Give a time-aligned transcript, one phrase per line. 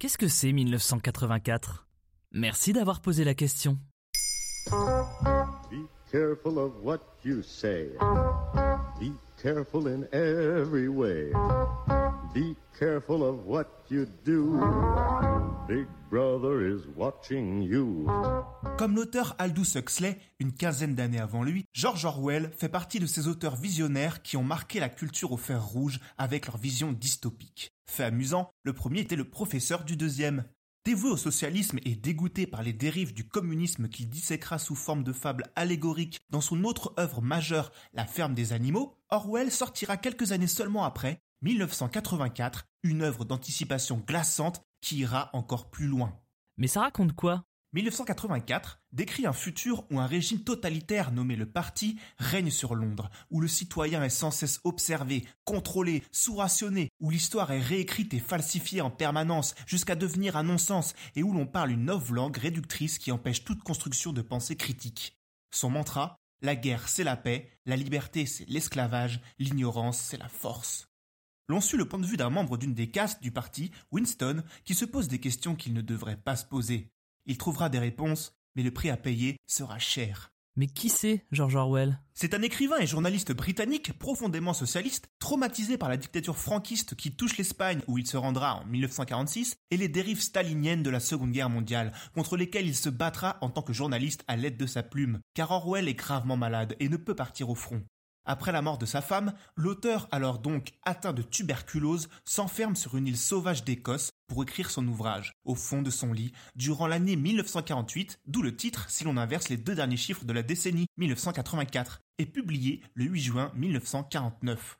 [0.00, 1.88] Qu'est-ce que c'est 1984
[2.30, 3.78] Merci d'avoir posé la question.
[4.70, 7.88] Be careful of what you say.
[9.00, 9.10] Be
[9.42, 11.32] careful in every way.
[12.32, 14.60] Be careful of what you do.
[15.68, 18.06] Big brother is watching you.
[18.78, 23.28] Comme l'auteur Aldous Huxley, une quinzaine d'années avant lui, George Orwell fait partie de ces
[23.28, 27.70] auteurs visionnaires qui ont marqué la culture au fer rouge avec leur vision dystopique.
[27.86, 30.44] Fait amusant, le premier était le professeur du deuxième.
[30.86, 35.12] Dévoué au socialisme et dégoûté par les dérives du communisme qu'il disséquera sous forme de
[35.12, 40.46] fable allégorique dans son autre œuvre majeure, La ferme des animaux, Orwell sortira quelques années
[40.46, 46.18] seulement après, 1984, une œuvre d'anticipation glaçante qui ira encore plus loin.
[46.56, 47.44] Mais ça raconte quoi?
[47.74, 53.40] 1984 décrit un futur où un régime totalitaire nommé le Parti règne sur Londres, où
[53.40, 58.90] le citoyen est sans cesse observé, contrôlé, sous-rationné, où l'histoire est réécrite et falsifiée en
[58.90, 63.44] permanence jusqu'à devenir un non-sens et où l'on parle une nouvelle langue réductrice qui empêche
[63.44, 65.18] toute construction de pensée critique.
[65.50, 70.87] Son mantra La guerre c'est la paix, la liberté c'est l'esclavage, l'ignorance c'est la force.
[71.50, 74.74] L'on suit le point de vue d'un membre d'une des castes du parti, Winston, qui
[74.74, 76.92] se pose des questions qu'il ne devrait pas se poser.
[77.24, 80.30] Il trouvera des réponses, mais le prix à payer sera cher.
[80.56, 82.00] Mais qui c'est George Orwell?
[82.12, 87.38] C'est un écrivain et journaliste britannique profondément socialiste, traumatisé par la dictature franquiste qui touche
[87.38, 91.48] l'Espagne où il se rendra en 1946 et les dérives staliniennes de la Seconde Guerre
[91.48, 95.20] mondiale, contre lesquelles il se battra en tant que journaliste à l'aide de sa plume,
[95.32, 97.82] car Orwell est gravement malade et ne peut partir au front.
[98.30, 103.06] Après la mort de sa femme, l'auteur, alors donc atteint de tuberculose, s'enferme sur une
[103.06, 108.20] île sauvage d'Écosse pour écrire son ouvrage, au fond de son lit, durant l'année 1948,
[108.26, 112.26] d'où le titre si l'on inverse les deux derniers chiffres de la décennie 1984, et
[112.26, 114.78] publié le 8 juin 1949.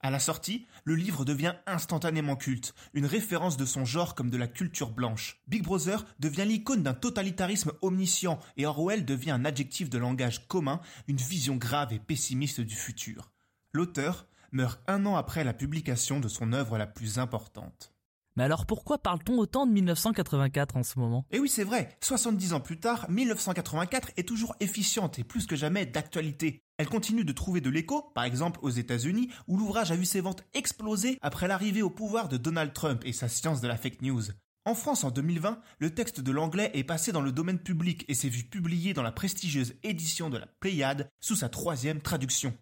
[0.00, 4.36] À la sortie, le livre devient instantanément culte, une référence de son genre comme de
[4.36, 5.42] la culture blanche.
[5.48, 10.80] Big Brother devient l'icône d'un totalitarisme omniscient et Orwell devient un adjectif de langage commun,
[11.08, 13.32] une vision grave et pessimiste du futur.
[13.72, 17.92] L'auteur meurt un an après la publication de son œuvre la plus importante.
[18.38, 21.26] Mais alors pourquoi parle-t-on autant de 1984 en ce moment?
[21.32, 25.56] Et oui, c'est vrai, 70 ans plus tard, 1984 est toujours efficiente et plus que
[25.56, 26.62] jamais d'actualité.
[26.76, 30.20] Elle continue de trouver de l'écho, par exemple aux États-Unis, où l'ouvrage a vu ses
[30.20, 34.02] ventes exploser après l'arrivée au pouvoir de Donald Trump et sa science de la fake
[34.02, 34.22] news.
[34.64, 38.14] En France, en 2020, le texte de l'anglais est passé dans le domaine public et
[38.14, 42.54] s'est vu publié dans la prestigieuse édition de la Pléiade sous sa troisième traduction.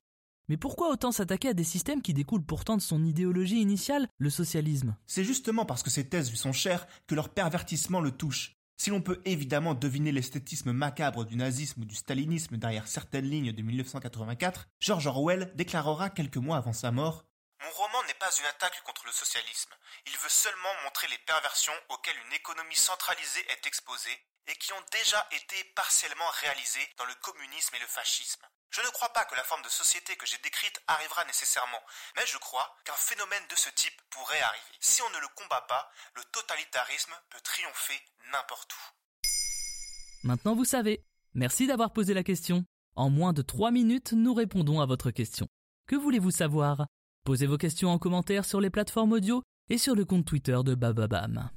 [0.49, 4.31] Mais pourquoi autant s'attaquer à des systèmes qui découlent pourtant de son idéologie initiale, le
[4.31, 4.97] socialisme?
[5.07, 8.57] C'est justement parce que ces thèses lui sont chères que leur pervertissement le touche.
[8.77, 13.53] Si l'on peut évidemment deviner l'esthétisme macabre du nazisme ou du stalinisme derrière certaines lignes
[13.53, 17.25] de 1984, George Orwell déclarera quelques mois avant sa mort
[17.65, 19.73] Mon roman n'est pas une attaque contre le socialisme.
[20.07, 24.85] Il veut seulement montrer les perversions auxquelles une économie centralisée est exposée et qui ont
[24.93, 28.47] déjà été partiellement réalisées dans le communisme et le fascisme.
[28.77, 31.81] Je ne crois pas que la forme de société que j'ai décrite arrivera nécessairement,
[32.15, 34.77] mais je crois qu'un phénomène de ce type pourrait arriver.
[34.81, 37.99] Si on ne le combat pas, le totalitarisme peut triompher
[38.33, 40.27] n'importe où.
[40.27, 41.03] Maintenant vous savez.
[41.33, 42.67] Merci d'avoir posé la question.
[42.97, 45.49] En moins de 3 minutes, nous répondons à votre question.
[45.87, 46.85] Que voulez-vous savoir?
[47.25, 50.75] Posez vos questions en commentaire sur les plateformes audio et sur le compte Twitter de
[50.75, 51.49] Bababam.